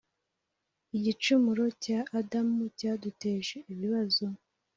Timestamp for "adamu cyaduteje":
2.19-3.57